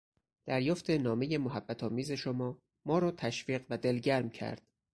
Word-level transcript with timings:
دریافت 0.45 0.89
نامهٔ 0.89 1.37
محبت 1.37 1.83
آمیز 1.83 2.11
شما 2.11 2.61
ما 2.85 2.99
را 2.99 3.11
تشویق 3.11 3.65
و 3.69 3.77
دلگرم 3.77 4.29
کرد. 4.29 4.61